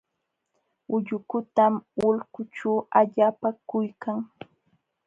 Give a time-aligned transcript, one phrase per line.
[0.95, 1.73] Ullukutam
[2.07, 4.17] ulqućhu allapakuykan.